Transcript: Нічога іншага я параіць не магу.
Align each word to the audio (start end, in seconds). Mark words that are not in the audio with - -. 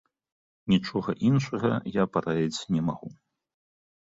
Нічога 0.73 1.13
іншага 1.29 1.71
я 2.01 2.07
параіць 2.17 2.63
не 2.79 2.83
магу. 2.89 3.13